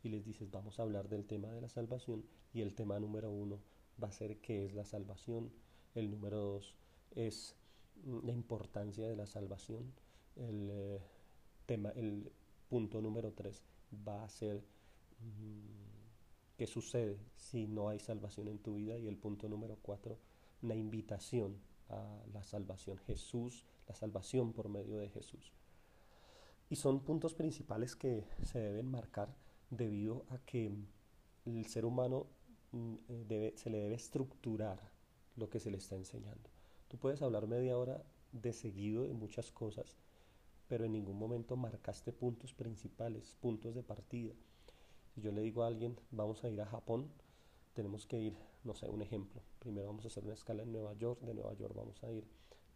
y 0.03 0.09
les 0.09 0.25
dices, 0.25 0.49
vamos 0.51 0.79
a 0.79 0.83
hablar 0.83 1.09
del 1.09 1.25
tema 1.25 1.49
de 1.49 1.61
la 1.61 1.69
salvación 1.69 2.25
y 2.53 2.61
el 2.61 2.73
tema 2.73 2.99
número 2.99 3.31
uno 3.31 3.59
va 4.01 4.07
a 4.07 4.11
ser 4.11 4.39
qué 4.39 4.65
es 4.65 4.73
la 4.73 4.85
salvación, 4.85 5.51
el 5.95 6.09
número 6.09 6.37
dos 6.37 6.75
es 7.11 7.55
mm, 8.03 8.25
la 8.25 8.33
importancia 8.33 9.07
de 9.07 9.15
la 9.15 9.25
salvación, 9.25 9.93
el 10.35 10.69
eh, 10.71 11.01
tema, 11.65 11.89
el 11.91 12.31
punto 12.69 13.01
número 13.01 13.33
tres 13.33 13.63
va 14.07 14.23
a 14.23 14.29
ser 14.29 14.63
mm, 15.19 16.57
qué 16.57 16.67
sucede 16.67 17.19
si 17.35 17.67
no 17.67 17.89
hay 17.89 17.99
salvación 17.99 18.47
en 18.47 18.59
tu 18.59 18.75
vida 18.75 18.97
y 18.97 19.07
el 19.07 19.17
punto 19.17 19.49
número 19.49 19.77
cuatro 19.81 20.17
una 20.61 20.75
invitación 20.75 21.57
a 21.89 22.23
la 22.33 22.43
salvación. 22.43 22.97
Jesús, 22.99 23.65
la 23.87 23.95
salvación 23.95 24.53
por 24.53 24.69
medio 24.69 24.97
de 24.97 25.09
Jesús. 25.09 25.51
Y 26.69 26.75
son 26.75 27.01
puntos 27.01 27.33
principales 27.33 27.95
que 27.95 28.25
se 28.43 28.59
deben 28.59 28.89
marcar 28.89 29.35
debido 29.71 30.25
a 30.29 30.37
que 30.37 30.71
el 31.45 31.65
ser 31.65 31.85
humano 31.85 32.27
mm, 32.71 32.95
eh, 33.09 33.53
se 33.55 33.69
le 33.71 33.79
debe 33.79 33.95
estructurar 33.95 34.79
lo 35.35 35.49
que 35.49 35.59
se 35.59 35.71
le 35.71 35.77
está 35.77 35.95
enseñando. 35.95 36.49
Tú 36.87 36.97
puedes 36.97 37.21
hablar 37.21 37.47
media 37.47 37.77
hora 37.77 38.03
de 38.31 38.53
seguido 38.53 39.07
de 39.07 39.13
muchas 39.13 39.51
cosas, 39.51 39.97
pero 40.67 40.85
en 40.85 40.91
ningún 40.91 41.17
momento 41.17 41.55
marcaste 41.55 42.11
puntos 42.13 42.53
principales, 42.53 43.35
puntos 43.41 43.73
de 43.73 43.83
partida. 43.83 44.33
Si 45.15 45.21
yo 45.21 45.31
le 45.31 45.41
digo 45.41 45.63
a 45.63 45.67
alguien, 45.67 45.99
vamos 46.11 46.43
a 46.43 46.49
ir 46.49 46.61
a 46.61 46.65
Japón, 46.65 47.09
tenemos 47.73 48.05
que 48.05 48.19
ir, 48.19 48.37
no 48.63 48.75
sé, 48.75 48.89
un 48.89 49.01
ejemplo. 49.01 49.41
Primero 49.59 49.87
vamos 49.87 50.05
a 50.05 50.07
hacer 50.09 50.23
una 50.23 50.33
escala 50.33 50.63
en 50.63 50.71
Nueva 50.71 50.93
York, 50.93 51.21
de 51.21 51.33
Nueva 51.33 51.53
York 51.53 51.73
vamos 51.75 52.03
a 52.03 52.11
ir 52.11 52.25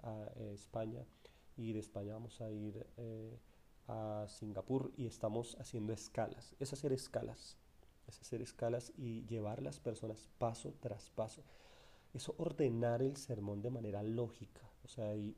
a 0.03 0.31
eh, 0.37 0.51
España 0.53 1.05
y 1.57 1.73
de 1.73 1.79
España 1.79 2.13
vamos 2.13 2.41
a 2.41 2.51
ir 2.51 2.85
eh, 2.97 3.37
a 3.87 4.25
Singapur 4.27 4.91
y 4.97 5.05
estamos 5.05 5.55
haciendo 5.59 5.93
escalas. 5.93 6.55
Es 6.59 6.73
hacer 6.73 6.91
escalas, 6.93 7.57
es 8.07 8.19
hacer 8.19 8.41
escalas 8.41 8.91
y 8.97 9.25
llevar 9.25 9.61
las 9.61 9.79
personas 9.79 10.29
paso 10.37 10.73
tras 10.79 11.09
paso. 11.09 11.43
Eso 12.13 12.33
ordenar 12.37 13.01
el 13.01 13.17
sermón 13.17 13.61
de 13.61 13.69
manera 13.69 14.01
lógica. 14.03 14.61
O 14.83 14.87
sea, 14.87 15.09
hay 15.09 15.35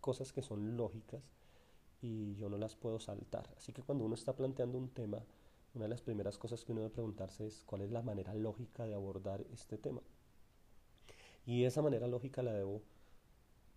cosas 0.00 0.32
que 0.32 0.42
son 0.42 0.76
lógicas 0.76 1.22
y 2.00 2.34
yo 2.36 2.48
no 2.48 2.58
las 2.58 2.76
puedo 2.76 3.00
saltar. 3.00 3.48
Así 3.56 3.72
que 3.72 3.82
cuando 3.82 4.04
uno 4.04 4.14
está 4.14 4.34
planteando 4.34 4.78
un 4.78 4.88
tema, 4.88 5.24
una 5.74 5.84
de 5.84 5.88
las 5.88 6.02
primeras 6.02 6.38
cosas 6.38 6.64
que 6.64 6.72
uno 6.72 6.82
debe 6.82 6.92
preguntarse 6.92 7.46
es 7.46 7.64
cuál 7.64 7.82
es 7.82 7.90
la 7.90 8.02
manera 8.02 8.34
lógica 8.34 8.86
de 8.86 8.94
abordar 8.94 9.44
este 9.52 9.78
tema. 9.78 10.02
Y 11.46 11.64
esa 11.64 11.82
manera 11.82 12.06
lógica 12.06 12.42
la 12.42 12.52
debo 12.52 12.82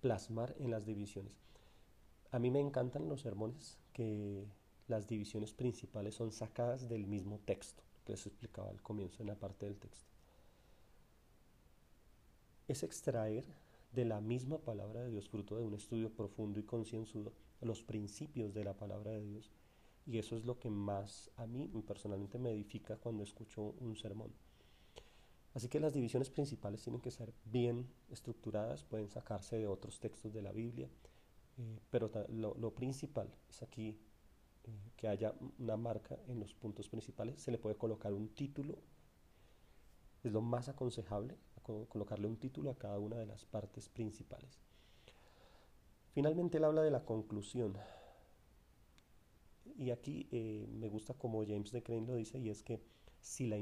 plasmar 0.01 0.55
en 0.60 0.72
las 0.72 0.86
divisiones. 0.86 1.45
A 2.32 2.39
mí 2.39 2.51
me 2.51 2.60
encantan 2.60 3.08
los 3.08 3.22
sermones 3.22 3.77
que 3.94 4.46
las 4.88 5.08
divisiones 5.08 5.53
principales 5.53 6.15
son 6.15 6.32
sacadas 6.32 6.89
del 6.89 7.08
mismo 7.08 7.39
texto, 7.46 7.84
que 8.05 8.13
les 8.13 8.25
explicaba 8.25 8.70
al 8.70 8.82
comienzo 8.82 9.24
en 9.24 9.27
la 9.27 9.36
parte 9.36 9.65
del 9.65 9.77
texto. 9.77 10.10
Es 12.67 12.84
extraer 12.84 13.46
de 13.94 14.05
la 14.05 14.22
misma 14.22 14.58
palabra 14.58 15.01
de 15.01 15.12
Dios, 15.12 15.29
fruto 15.29 15.58
de 15.58 15.63
un 15.63 15.75
estudio 15.75 16.12
profundo 16.12 16.60
y 16.60 16.63
concienzudo, 16.63 17.34
los 17.62 17.84
principios 17.84 18.53
de 18.53 18.63
la 18.63 18.74
palabra 18.74 19.12
de 19.12 19.24
Dios 19.24 19.51
y 20.05 20.20
eso 20.20 20.38
es 20.38 20.46
lo 20.46 20.60
que 20.60 20.70
más 20.70 21.32
a 21.36 21.48
mí 21.48 21.67
personalmente 21.86 22.38
me 22.38 22.51
edifica 22.51 22.98
cuando 22.98 23.24
escucho 23.24 23.74
un 23.79 23.96
sermón. 23.96 24.32
Así 25.53 25.67
que 25.67 25.79
las 25.79 25.94
divisiones 25.94 26.29
principales 26.29 26.84
tienen 26.84 27.01
que 27.01 27.12
ser 27.12 27.34
bien 27.46 27.88
estructuradas, 28.10 28.84
pueden 28.84 29.10
sacarse 29.10 29.58
de 29.58 29.67
otros 29.67 30.00
textos 30.00 30.34
de 30.34 30.41
la 30.41 30.51
Biblia, 30.51 30.89
eh, 31.57 31.79
pero 31.89 32.12
lo, 32.29 32.74
principal 32.74 33.33
es 33.50 33.63
aquí 33.63 33.97
eh, 34.63 34.91
que 34.97 35.07
haya 35.07 35.33
una 35.59 35.77
marca 35.77 36.17
en 36.27 36.39
los 36.39 36.53
puntos 36.53 36.89
principales, 36.89 37.41
se 37.41 37.51
le 37.51 37.57
puede 37.57 37.77
colocar 37.77 38.13
un 38.13 38.29
título, 38.29 38.77
es 40.24 40.31
lo 40.31 40.41
más 40.41 40.69
aconsejable, 40.69 41.38
colocarle 41.89 42.27
un 42.27 42.38
título 42.38 42.69
a 42.71 42.77
cada 42.77 43.00
una 43.00 43.17
de 43.17 43.25
las 43.25 43.45
partes 43.45 43.89
principales. 43.89 44.59
Finalmente 46.13 46.57
él 46.57 46.63
habla 46.63 46.81
de 46.81 46.91
la 46.91 47.03
conclusión. 47.03 47.77
Y 49.77 49.91
aquí 49.91 50.27
eh, 50.31 50.67
me 50.71 50.88
gusta 50.88 51.13
como 51.15 51.43
James 51.45 51.71
de 51.71 51.83
lo 52.07 52.15
dice, 52.15 52.39
y 52.39 52.50
es 52.50 52.63
que 52.63 52.79
si 53.19 53.47
la, 53.47 53.57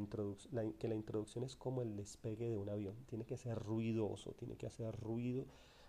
que 0.77 0.87
la 0.89 0.95
introducción 0.95 1.45
es 1.45 1.55
como 1.55 1.81
el 1.81 1.95
despegue 1.95 2.49
de 2.49 2.57
un 2.57 2.69
avión. 2.69 2.95
Tiene 3.07 3.25
que 3.25 3.37
ser 3.37 3.57
ruidoso, 3.57 4.33
tiene 4.33 4.57
que 4.57 4.67
hacer 4.67 4.93
ruido 4.99 5.45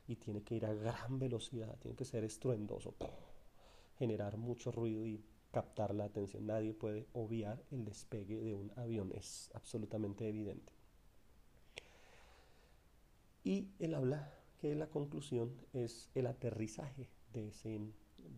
y 0.06 0.16
tiene 0.16 0.42
que 0.42 0.56
ir 0.56 0.66
a 0.66 0.74
gran 0.74 1.18
velocidad, 1.18 1.78
tiene 1.78 1.96
que 1.96 2.04
ser 2.04 2.24
estruendoso, 2.24 2.94
generar 3.98 4.36
mucho 4.36 4.70
ruido 4.70 5.06
y 5.06 5.24
captar 5.50 5.94
la 5.94 6.04
atención. 6.04 6.46
Nadie 6.46 6.74
puede 6.74 7.06
obviar 7.12 7.62
el 7.70 7.84
despegue 7.84 8.40
de 8.40 8.54
un 8.54 8.72
avión, 8.76 9.12
es 9.14 9.50
absolutamente 9.54 10.28
evidente. 10.28 10.72
Y 13.44 13.68
él 13.78 13.94
habla 13.94 14.32
que 14.58 14.74
la 14.74 14.88
conclusión 14.88 15.54
es 15.72 16.10
el 16.14 16.26
aterrizaje 16.26 17.10
de 17.32 17.48
ese, 17.48 17.80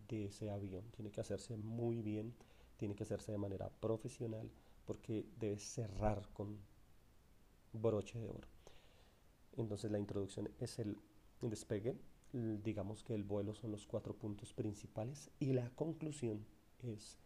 de 0.09 0.25
ese 0.25 0.49
avión. 0.49 0.83
Tiene 0.91 1.11
que 1.11 1.21
hacerse 1.21 1.55
muy 1.55 2.01
bien, 2.01 2.33
tiene 2.77 2.93
que 2.93 3.03
hacerse 3.03 3.31
de 3.31 3.37
manera 3.37 3.69
profesional 3.69 4.51
porque 4.85 5.25
debe 5.39 5.59
cerrar 5.59 6.27
con 6.33 6.57
broche 7.73 8.19
de 8.19 8.29
oro. 8.29 8.47
Entonces 9.55 9.91
la 9.91 9.99
introducción 9.99 10.49
es 10.59 10.77
el 10.79 10.97
despegue, 11.41 11.95
digamos 12.33 13.03
que 13.03 13.15
el 13.15 13.23
vuelo 13.23 13.53
son 13.53 13.71
los 13.71 13.85
cuatro 13.85 14.13
puntos 14.15 14.53
principales 14.53 15.31
y 15.39 15.53
la 15.53 15.69
conclusión 15.71 16.45
es 16.79 17.19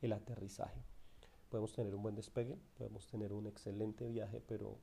el 0.00 0.12
aterrizaje. 0.12 0.82
Podemos 1.48 1.72
tener 1.72 1.94
un 1.94 2.02
buen 2.02 2.14
despegue, 2.14 2.58
podemos 2.76 3.06
tener 3.06 3.32
un 3.32 3.46
excelente 3.46 4.08
viaje, 4.08 4.40
pero 4.46 4.78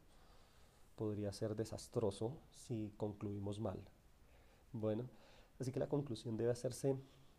podría 0.96 1.32
ser 1.34 1.56
desastroso 1.56 2.38
si 2.50 2.94
concluimos 2.98 3.60
mal. 3.60 3.80
Bueno, 4.72 5.10
así 5.60 5.72
que 5.72 5.80
la 5.80 5.90
conclusión 5.90 6.38
debe 6.38 6.52
hacerse 6.52 6.98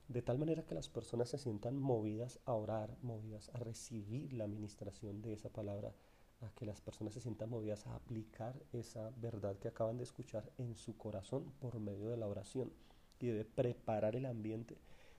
de 0.09 0.23
tal 0.23 0.39
manera 0.39 0.67
que 0.67 0.75
las 0.75 0.89
personas 0.89 1.31
se 1.31 1.39
sientan 1.39 1.79
movidas 1.79 2.39
a 2.45 2.53
orar, 2.53 2.97
movidas 3.03 3.51
a 3.55 3.59
recibir 3.59 4.33
la 4.35 4.45
administración 4.45 5.23
de 5.23 5.33
esa 5.33 5.49
palabra, 5.49 5.95
a 6.41 6.51
que 6.51 6.67
las 6.67 6.81
personas 6.81 7.15
se 7.15 7.21
sientan 7.21 7.51
movidas 7.51 7.87
a 7.87 7.95
aplicar 7.95 8.55
esa 8.73 9.11
verdad 9.17 9.57
que 9.59 9.69
acaban 9.69 9.97
de 9.97 10.05
escuchar 10.05 10.51
en 10.59 10.75
su 10.75 10.97
corazón 10.97 11.53
por 11.61 11.79
medio 11.79 12.09
de 12.09 12.17
la 12.17 12.29
oración. 12.29 12.73
Y 13.21 13.27
debe 13.27 13.45
preparar 13.45 14.17
el 14.17 14.27
ambiente 14.27 14.77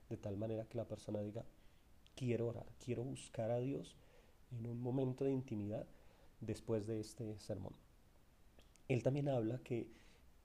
de 0.09 0.17
tal 0.17 0.37
manera 0.37 0.65
que 0.65 0.77
la 0.77 0.87
persona 0.87 1.21
diga, 1.21 1.45
quiero 2.15 2.47
orar, 2.47 2.65
quiero 2.83 3.03
buscar 3.03 3.51
a 3.51 3.59
Dios 3.59 3.95
en 4.51 4.67
un 4.67 4.81
momento 4.81 5.25
de 5.25 5.31
intimidad 5.31 5.87
después 6.41 6.85
de 6.85 6.99
este 6.99 7.39
sermón. 7.39 7.73
Él 8.87 9.01
también 9.01 9.29
habla 9.29 9.59
que 9.59 9.87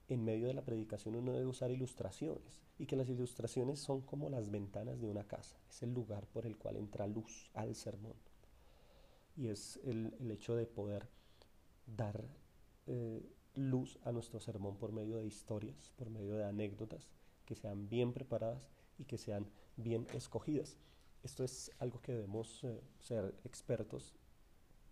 en 0.07 0.25
medio 0.25 0.47
de 0.47 0.53
la 0.53 0.63
predicación 0.63 1.15
uno 1.15 1.31
debe 1.31 1.45
usar 1.45 1.71
ilustraciones 1.71 2.61
y 2.79 2.85
que 2.85 2.95
las 2.95 3.09
ilustraciones 3.09 3.79
son 3.79 4.01
como 4.01 4.29
las 4.29 4.49
ventanas 4.49 4.99
de 4.99 5.07
una 5.07 5.23
casa, 5.23 5.55
es 5.69 5.83
el 5.83 5.93
lugar 5.93 6.25
por 6.27 6.45
el 6.45 6.57
cual 6.57 6.77
entra 6.77 7.07
luz 7.07 7.49
al 7.53 7.75
sermón. 7.75 8.15
Y 9.35 9.47
es 9.47 9.79
el, 9.83 10.13
hecho 10.31 10.55
de 10.55 10.65
poder 10.65 11.07
dar 11.85 12.23
eh, 12.87 13.23
luz 13.55 13.97
a 14.03 14.11
nuestro 14.11 14.39
sermón 14.39 14.77
por 14.77 14.91
medio 14.91 15.17
de 15.17 15.27
historias, 15.27 15.91
por 15.95 16.09
medio 16.09 16.35
de 16.35 16.45
anécdotas 16.45 17.09
que 17.45 17.55
sean 17.55 17.89
bien 17.89 18.13
preparadas 18.13 18.69
y 18.97 19.05
que 19.05 19.17
sean 19.17 19.49
bien 19.77 20.07
escogidas. 20.13 20.77
Esto 21.23 21.43
es 21.43 21.71
algo 21.79 22.01
que 22.01 22.13
debemos 22.13 22.63
eh, 22.63 22.81
ser 22.99 23.35
expertos. 23.43 24.15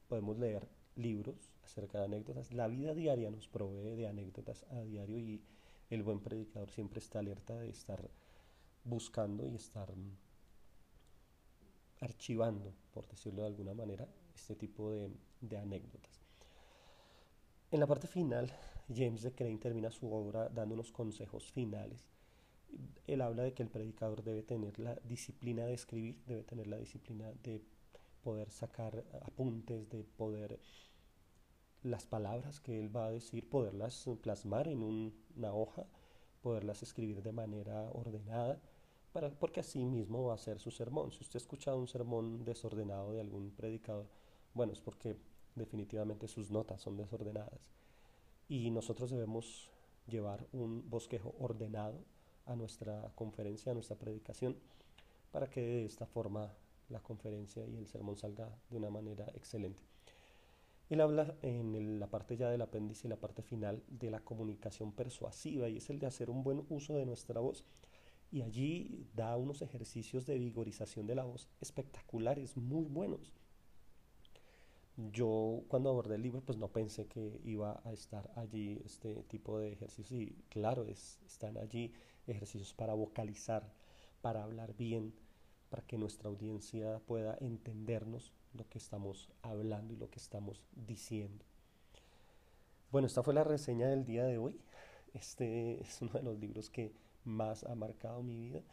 Podemos 0.07 0.37
leer 0.37 0.67
libros 0.95 1.51
acerca 1.63 1.99
de 1.99 2.05
anécdotas. 2.05 2.51
La 2.53 2.67
vida 2.67 2.93
diaria 2.93 3.31
nos 3.31 3.47
provee 3.47 3.95
de 3.95 4.07
anécdotas 4.07 4.65
a 4.71 4.81
diario 4.81 5.17
y 5.17 5.41
el 5.89 6.03
buen 6.03 6.19
predicador 6.19 6.69
siempre 6.69 6.99
está 6.99 7.19
alerta 7.19 7.55
de 7.57 7.69
estar 7.69 8.09
buscando 8.83 9.47
y 9.47 9.55
estar 9.55 9.95
mm, 9.95 10.17
archivando, 12.01 12.73
por 12.91 13.07
decirlo 13.07 13.41
de 13.41 13.47
alguna 13.47 13.73
manera, 13.73 14.07
este 14.39 14.55
tipo 14.55 14.91
de, 14.91 15.11
de 15.41 15.57
anécdotas. 15.57 16.21
En 17.71 17.79
la 17.79 17.87
parte 17.87 18.07
final, 18.07 18.51
James 18.93 19.21
de 19.21 19.31
Crane 19.31 19.57
termina 19.57 19.91
su 19.91 20.11
obra 20.11 20.49
dando 20.49 20.73
unos 20.73 20.91
consejos 20.91 21.51
finales. 21.51 22.07
Él 23.05 23.21
habla 23.21 23.43
de 23.43 23.53
que 23.53 23.63
el 23.63 23.69
predicador 23.69 24.23
debe 24.23 24.41
tener 24.41 24.79
la 24.79 24.95
disciplina 25.03 25.65
de 25.65 25.73
escribir, 25.73 26.23
debe 26.25 26.43
tener 26.43 26.67
la 26.67 26.77
disciplina 26.77 27.31
de 27.43 27.61
poder 28.23 28.49
sacar 28.49 29.03
apuntes, 29.21 29.89
de 29.89 30.03
poder 30.03 30.59
las 31.83 32.05
palabras 32.05 32.59
que 32.59 32.79
él 32.79 32.95
va 32.95 33.07
a 33.07 33.11
decir, 33.11 33.47
poderlas 33.47 34.05
plasmar 34.21 34.67
en 34.67 34.83
una 34.83 35.53
hoja, 35.53 35.85
poderlas 36.41 36.83
escribir 36.83 37.21
de 37.21 37.31
manera 37.31 37.89
ordenada, 37.91 38.59
para, 39.13 39.29
porque 39.29 39.61
así 39.61 39.83
mismo 39.85 40.25
va 40.25 40.35
a 40.35 40.37
ser 40.37 40.59
su 40.59 40.71
sermón. 40.71 41.11
Si 41.11 41.21
usted 41.21 41.37
ha 41.37 41.43
escuchado 41.43 41.77
un 41.77 41.87
sermón 41.87 42.43
desordenado 42.43 43.13
de 43.13 43.21
algún 43.21 43.51
predicador, 43.51 44.07
bueno, 44.53 44.73
es 44.73 44.81
porque 44.81 45.17
definitivamente 45.55 46.27
sus 46.27 46.51
notas 46.51 46.81
son 46.81 46.97
desordenadas. 46.97 47.69
Y 48.47 48.71
nosotros 48.71 49.11
debemos 49.11 49.69
llevar 50.07 50.47
un 50.51 50.89
bosquejo 50.89 51.35
ordenado 51.39 52.03
a 52.45 52.55
nuestra 52.55 53.11
conferencia, 53.15 53.71
a 53.71 53.75
nuestra 53.75 53.95
predicación, 53.95 54.57
para 55.31 55.49
que 55.49 55.61
de 55.61 55.85
esta 55.85 56.07
forma 56.07 56.51
la 56.89 56.99
conferencia 56.99 57.65
y 57.67 57.77
el 57.77 57.87
sermón 57.87 58.17
salga 58.17 58.49
de 58.69 58.77
una 58.77 58.89
manera 58.89 59.25
excelente. 59.35 59.83
Él 60.89 61.01
habla 61.01 61.35
en 61.43 61.99
la 61.99 62.07
parte 62.07 62.35
ya 62.35 62.49
del 62.49 62.63
apéndice 62.63 63.07
y 63.07 63.09
la 63.11 63.19
parte 63.19 63.43
final 63.43 63.83
de 63.87 64.09
la 64.09 64.21
comunicación 64.21 64.91
persuasiva 64.91 65.69
y 65.69 65.77
es 65.77 65.89
el 65.91 65.99
de 65.99 66.07
hacer 66.07 66.31
un 66.31 66.43
buen 66.43 66.65
uso 66.69 66.95
de 66.95 67.05
nuestra 67.05 67.39
voz. 67.39 67.63
Y 68.31 68.41
allí 68.41 69.07
da 69.15 69.37
unos 69.37 69.61
ejercicios 69.61 70.25
de 70.25 70.37
vigorización 70.39 71.05
de 71.05 71.15
la 71.15 71.25
voz 71.25 71.47
espectaculares, 71.61 72.57
muy 72.57 72.85
buenos. 72.85 73.33
Yo 75.13 75.63
cuando 75.69 75.89
abordé 75.89 76.15
el 76.15 76.23
libro 76.23 76.41
pues 76.41 76.57
no 76.57 76.67
pensé 76.67 77.07
que 77.07 77.39
iba 77.45 77.81
a 77.85 77.93
estar 77.93 78.29
allí 78.35 78.81
este 78.83 79.23
tipo 79.23 79.57
de 79.57 79.71
ejercicios 79.71 80.11
y 80.11 80.35
claro, 80.49 80.83
es, 80.83 81.21
están 81.25 81.57
allí 81.57 81.93
ejercicios 82.27 82.73
para 82.73 82.93
vocalizar, 82.95 83.71
para 84.21 84.43
hablar 84.43 84.75
bien, 84.75 85.13
para 85.69 85.83
que 85.83 85.97
nuestra 85.97 86.27
audiencia 86.27 86.99
pueda 87.07 87.37
entendernos 87.39 88.33
lo 88.53 88.67
que 88.67 88.77
estamos 88.77 89.29
hablando 89.41 89.93
y 89.93 89.97
lo 89.97 90.09
que 90.09 90.19
estamos 90.19 90.61
diciendo. 90.75 91.45
Bueno, 92.91 93.07
esta 93.07 93.23
fue 93.23 93.33
la 93.33 93.45
reseña 93.45 93.87
del 93.87 94.03
día 94.03 94.25
de 94.25 94.37
hoy. 94.37 94.59
Este 95.13 95.79
es 95.79 96.01
uno 96.01 96.11
de 96.11 96.23
los 96.23 96.37
libros 96.37 96.69
que 96.69 96.91
más 97.23 97.63
ha 97.63 97.73
marcado 97.73 98.21
mi 98.21 98.37
vida 98.37 98.63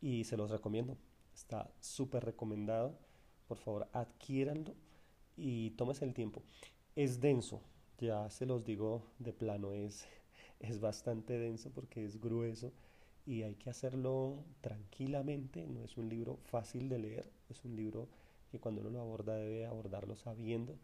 y 0.00 0.24
se 0.24 0.36
los 0.36 0.50
recomiendo. 0.50 0.96
Está 1.32 1.70
súper 1.78 2.24
recomendado. 2.24 2.98
Por 3.46 3.58
favor, 3.58 3.88
adquiéranlo 3.92 4.74
y 5.36 5.70
tómese 5.72 6.04
el 6.04 6.14
tiempo. 6.14 6.42
Es 6.96 7.20
denso, 7.20 7.62
ya 7.98 8.28
se 8.30 8.46
los 8.46 8.64
digo 8.64 9.02
de 9.18 9.32
plano, 9.32 9.72
es, 9.72 10.06
es 10.60 10.80
bastante 10.80 11.38
denso 11.38 11.70
porque 11.70 12.04
es 12.04 12.20
grueso 12.20 12.72
y 13.26 13.42
hay 13.42 13.54
que 13.54 13.70
hacerlo 13.70 14.44
tranquilamente. 14.60 15.66
No 15.66 15.84
es 15.84 15.96
un 15.96 16.08
libro 16.08 16.38
fácil 16.44 16.88
de 16.88 16.98
leer, 16.98 17.30
es 17.48 17.64
un 17.64 17.76
libro 17.76 18.08
que 18.50 18.60
cuando 18.60 18.80
uno 18.82 18.90
lo 18.90 19.00
aborda 19.00 19.36
debe 19.36 19.66
abordarlo 19.66 20.16
sabiendo 20.16 20.76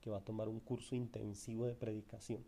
que 0.00 0.10
va 0.10 0.18
a 0.18 0.24
tomar 0.24 0.48
un 0.48 0.60
curso 0.60 0.94
intensivo 0.94 1.66
de 1.66 1.74
predicación. 1.74 2.44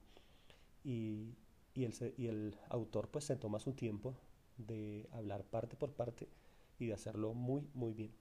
Y, 0.84 1.34
y, 1.74 1.84
el, 1.84 1.94
y 2.16 2.26
el 2.28 2.56
autor 2.68 3.08
pues 3.08 3.24
se 3.24 3.36
toma 3.36 3.58
su 3.58 3.72
tiempo 3.72 4.14
de 4.58 5.08
hablar 5.12 5.44
parte 5.44 5.76
por 5.76 5.92
parte 5.92 6.28
y 6.78 6.86
de 6.86 6.94
hacerlo 6.94 7.34
muy, 7.34 7.62
muy 7.74 7.92
bien. 7.94 8.12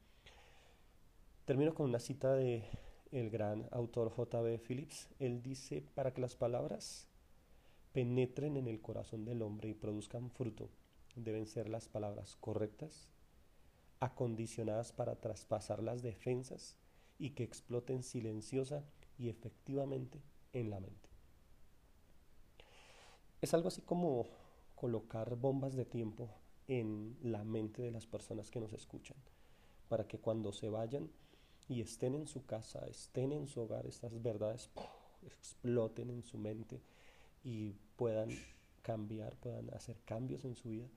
Termino 1.45 1.74
con 1.74 1.88
una 1.89 2.00
cita 2.00 2.34
de 2.36 2.63
el 3.11 3.29
gran 3.29 3.67
autor 3.71 4.09
J.B. 4.09 4.59
Phillips. 4.59 5.07
Él 5.19 5.41
dice, 5.41 5.81
para 5.93 6.13
que 6.13 6.21
las 6.21 6.35
palabras 6.35 7.07
penetren 7.93 8.57
en 8.57 8.67
el 8.67 8.81
corazón 8.81 9.25
del 9.25 9.41
hombre 9.41 9.69
y 9.69 9.73
produzcan 9.73 10.29
fruto, 10.29 10.69
deben 11.15 11.47
ser 11.47 11.69
las 11.69 11.87
palabras 11.87 12.35
correctas, 12.35 13.07
acondicionadas 13.99 14.91
para 14.91 15.15
traspasar 15.15 15.81
las 15.81 16.01
defensas 16.01 16.77
y 17.17 17.31
que 17.31 17.43
exploten 17.43 18.03
silenciosa 18.03 18.83
y 19.17 19.29
efectivamente 19.29 20.21
en 20.53 20.69
la 20.69 20.79
mente. 20.79 21.09
Es 23.41 23.53
algo 23.53 23.69
así 23.69 23.81
como 23.81 24.27
colocar 24.75 25.35
bombas 25.35 25.75
de 25.75 25.85
tiempo 25.85 26.29
en 26.67 27.17
la 27.21 27.43
mente 27.43 27.81
de 27.81 27.91
las 27.91 28.07
personas 28.07 28.51
que 28.51 28.59
nos 28.59 28.73
escuchan, 28.73 29.17
para 29.87 30.07
que 30.07 30.19
cuando 30.19 30.51
se 30.51 30.69
vayan 30.69 31.09
y 31.67 31.82
estén 31.82 32.15
en 32.15 32.28
su 32.28 32.45
casa, 32.45 32.86
estén 32.88 33.32
en 33.32 33.47
su 33.47 33.62
hogar, 33.62 33.86
estas 33.86 34.21
verdades 34.21 34.69
exploten 35.23 36.10
en 36.10 36.23
su 36.23 36.38
mente 36.38 36.82
y 37.43 37.73
puedan 37.95 38.30
cambiar, 38.82 39.36
puedan 39.38 39.73
hacer 39.73 39.97
cambios 40.06 40.45
en 40.45 40.56
su 40.56 40.69
vida 40.69 40.88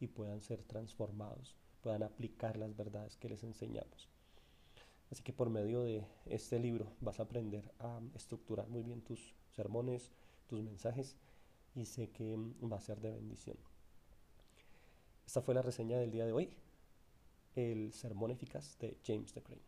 y 0.00 0.08
puedan 0.08 0.42
ser 0.42 0.62
transformados 0.62 1.56
puedan 1.80 2.02
aplicar 2.02 2.56
las 2.56 2.76
verdades 2.76 3.16
que 3.16 3.28
les 3.28 3.42
enseñamos. 3.44 4.08
Así 5.10 5.22
que 5.22 5.32
por 5.32 5.48
medio 5.48 5.82
de 5.82 6.04
este 6.26 6.58
libro 6.58 6.92
vas 7.00 7.18
a 7.18 7.22
aprender 7.22 7.64
a 7.78 8.00
estructurar 8.14 8.68
muy 8.68 8.82
bien 8.82 9.00
tus 9.00 9.34
sermones, 9.56 10.10
tus 10.48 10.60
mensajes 10.62 11.16
y 11.74 11.86
sé 11.86 12.10
que 12.10 12.36
va 12.62 12.76
a 12.76 12.80
ser 12.80 13.00
de 13.00 13.10
bendición. 13.10 13.56
Esta 15.26 15.40
fue 15.40 15.54
la 15.54 15.62
reseña 15.62 15.98
del 15.98 16.10
día 16.10 16.26
de 16.26 16.32
hoy, 16.32 16.50
el 17.54 17.92
sermón 17.92 18.30
eficaz 18.30 18.78
de 18.78 18.98
James 19.04 19.34
de 19.34 19.42
Crane. 19.42 19.67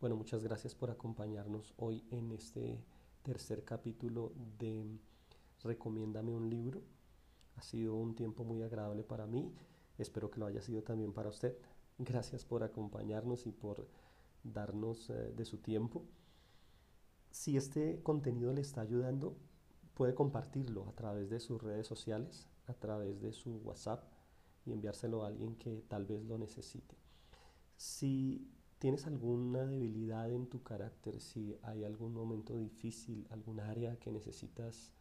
Bueno, 0.00 0.16
muchas 0.16 0.42
gracias 0.42 0.74
por 0.74 0.90
acompañarnos 0.90 1.72
hoy 1.76 2.04
en 2.10 2.32
este 2.32 2.84
tercer 3.22 3.64
capítulo 3.64 4.32
de 4.58 4.98
Recomiéndame 5.62 6.34
un 6.34 6.50
libro. 6.50 6.82
Ha 7.56 7.62
sido 7.62 7.94
un 7.94 8.16
tiempo 8.16 8.42
muy 8.44 8.62
agradable 8.62 9.04
para 9.04 9.26
mí. 9.26 9.54
Espero 9.98 10.30
que 10.30 10.40
lo 10.40 10.46
haya 10.46 10.60
sido 10.60 10.82
también 10.82 11.12
para 11.12 11.28
usted. 11.28 11.56
Gracias 11.98 12.44
por 12.44 12.64
acompañarnos 12.64 13.46
y 13.46 13.52
por 13.52 13.86
darnos 14.42 15.10
eh, 15.10 15.32
de 15.36 15.44
su 15.44 15.58
tiempo. 15.58 16.04
Si 17.30 17.56
este 17.56 18.02
contenido 18.02 18.52
le 18.52 18.62
está 18.62 18.80
ayudando, 18.80 19.36
puede 19.94 20.14
compartirlo 20.14 20.88
a 20.88 20.92
través 20.92 21.30
de 21.30 21.38
sus 21.38 21.62
redes 21.62 21.86
sociales, 21.86 22.48
a 22.66 22.74
través 22.74 23.20
de 23.20 23.32
su 23.32 23.58
WhatsApp 23.58 24.02
y 24.66 24.72
enviárselo 24.72 25.24
a 25.24 25.28
alguien 25.28 25.56
que 25.56 25.82
tal 25.88 26.04
vez 26.06 26.24
lo 26.24 26.38
necesite. 26.38 26.96
Si 27.76 28.50
tienes 28.78 29.06
alguna 29.06 29.64
debilidad 29.66 30.30
en 30.30 30.46
tu 30.48 30.62
carácter, 30.62 31.20
si 31.20 31.56
hay 31.62 31.84
algún 31.84 32.14
momento 32.14 32.56
difícil, 32.56 33.26
algún 33.30 33.60
área 33.60 33.98
que 33.98 34.10
necesitas 34.10 34.92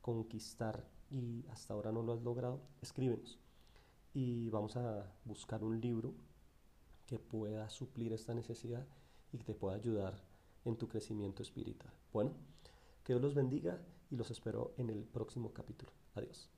conquistar 0.00 0.88
y 1.10 1.44
hasta 1.48 1.74
ahora 1.74 1.92
no 1.92 2.02
lo 2.02 2.12
has 2.12 2.22
logrado, 2.22 2.60
escríbenos 2.80 3.38
y 4.16 4.48
vamos 4.48 4.76
a 4.76 5.12
buscar 5.26 5.62
un 5.62 5.78
libro 5.78 6.14
que 7.06 7.18
pueda 7.18 7.68
suplir 7.68 8.14
esta 8.14 8.32
necesidad 8.32 8.86
y 9.30 9.36
que 9.36 9.44
te 9.44 9.54
pueda 9.54 9.76
ayudar 9.76 10.14
en 10.64 10.76
tu 10.76 10.88
crecimiento 10.88 11.42
espiritual. 11.42 11.92
Bueno, 12.14 12.32
que 13.04 13.12
Dios 13.12 13.20
los 13.20 13.34
bendiga 13.34 13.78
y 14.10 14.16
los 14.16 14.30
espero 14.30 14.72
en 14.78 14.88
el 14.88 15.04
próximo 15.04 15.52
capítulo. 15.52 15.92
Adiós. 16.14 16.50